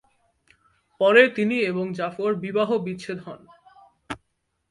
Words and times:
পরে 1.01 1.23
তিনি 1.29 1.57
এবং 1.61 1.85
জাফর 1.93 2.31
বিবাহ 2.35 2.69
বিচ্ছেদ 2.77 3.19
হন। 3.19 3.41